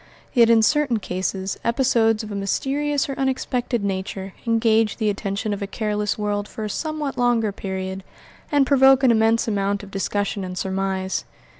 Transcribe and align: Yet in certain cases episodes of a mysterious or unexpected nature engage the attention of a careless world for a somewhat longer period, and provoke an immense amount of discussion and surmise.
Yet 0.33 0.49
in 0.49 0.63
certain 0.63 0.97
cases 0.97 1.59
episodes 1.63 2.23
of 2.23 2.31
a 2.31 2.35
mysterious 2.35 3.07
or 3.07 3.13
unexpected 3.19 3.83
nature 3.83 4.33
engage 4.47 4.97
the 4.97 5.11
attention 5.11 5.53
of 5.53 5.61
a 5.61 5.67
careless 5.67 6.17
world 6.17 6.47
for 6.47 6.63
a 6.63 6.71
somewhat 6.71 7.19
longer 7.19 7.51
period, 7.51 8.03
and 8.51 8.65
provoke 8.65 9.03
an 9.03 9.11
immense 9.11 9.47
amount 9.47 9.83
of 9.83 9.91
discussion 9.91 10.43
and 10.43 10.57
surmise. 10.57 11.23